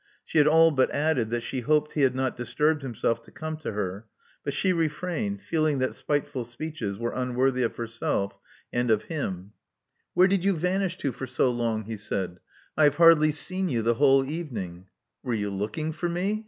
[0.25, 3.29] She had all but added that she hoped he had not disturbed him self to
[3.31, 4.07] come to her;
[4.43, 8.35] but she refrained, feeling that spiteful speeches were unworthy of herself
[8.73, 9.51] and of him.
[10.15, 12.39] 198 Love Among the Artists Where did you vanish to for so long?" he said.
[12.75, 14.87] I have hardly seen you the whole evening."
[15.21, 16.39] Were you looking for me?"